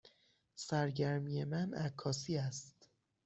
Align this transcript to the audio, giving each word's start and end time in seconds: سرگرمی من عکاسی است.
سرگرمی 0.55 1.43
من 1.43 1.73
عکاسی 1.73 2.37
است. 2.37 2.89